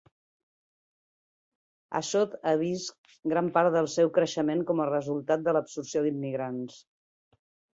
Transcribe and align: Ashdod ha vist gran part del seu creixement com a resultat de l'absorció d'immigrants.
Ashdod 1.99 2.33
ha 2.51 2.55
vist 2.63 2.95
gran 3.33 3.51
part 3.59 3.75
del 3.77 3.91
seu 3.97 4.11
creixement 4.17 4.65
com 4.71 4.83
a 4.83 4.89
resultat 4.93 5.45
de 5.49 5.55
l'absorció 5.59 6.03
d'immigrants. 6.09 6.81